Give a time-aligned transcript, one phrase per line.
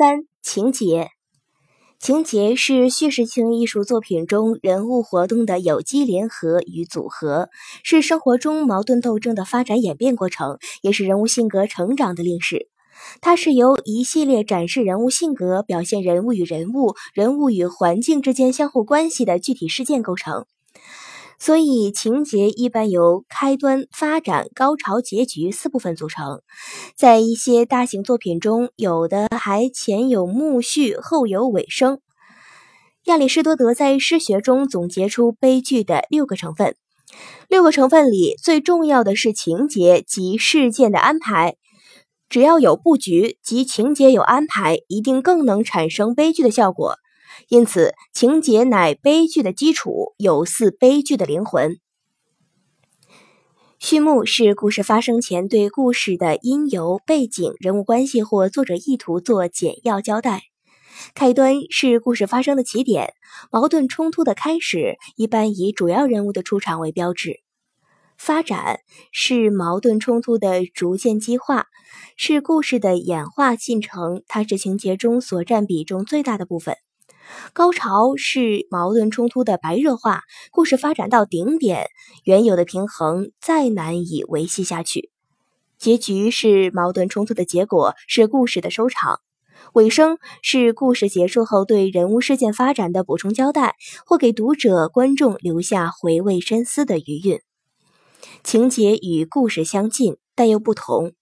[0.00, 1.10] 三、情节。
[1.98, 7.50] 情节是叙事性艺术作品中人物活动的有机联合与组合，
[7.84, 12.70] 是生活中矛盾斗争的发展演变过程，也是人物性格成长的历史。
[13.20, 20.46] 它是由一系列展示人物性格、表现人物与人物、人物与环境之间相互关系的具体事件构成。
[21.42, 26.42] 所以，情节一般由开端、发展、高潮、结局四部分组成。
[26.94, 31.98] 在一些大型作品中，有的还前有幕序，后有尾声。
[33.04, 36.76] 亚里士多德在诗学中总结出悲剧的六个成分，
[37.48, 41.56] 六个成分里最重要的是情节及事件的安排。
[42.28, 46.96] 只要有布局及情节有安排，一定更能产生悲剧的效果。
[47.48, 51.78] 因此，情节乃悲剧的基础，有似悲剧的灵魂。
[53.78, 60.42] 序幕是故事发生前对故事的因由、背景、人物关系或作者意图做简要交代。
[61.14, 63.14] 开端是故事发生的起点，
[63.50, 67.40] 矛盾冲突的开始，一般以主要人物的出场为标志。
[68.18, 68.80] 发展
[69.12, 71.68] 是矛盾冲突的逐渐激化，
[72.18, 76.76] 是故事的演化进程，它是情节中所占比重最大的部分。
[77.52, 81.88] 高潮是矛盾冲突的白热化，故事发展到顶点，
[82.24, 85.10] 原有的平衡再难以维系下去。
[85.78, 89.20] 结局是矛盾冲突的结果，是故事的收场。
[89.74, 97.40] 尾声是故事结束后对人物事件发展的补充交代，或给读者观众留下回味深思的余韵。
[98.42, 101.12] 情节与故事相近，但又不同。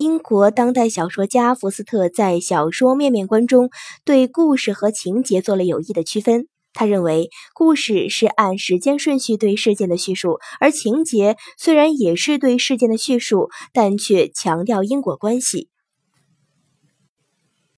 [0.00, 3.68] 英国当代小说家福斯特在小说《面面观》中
[4.02, 6.46] 对故事和情节做了有益的区分。
[6.72, 15.68] 他认为，故事是按时间顺序对事件的叙述，而情节虽然也是对事件的叙述，但却强调因果关系。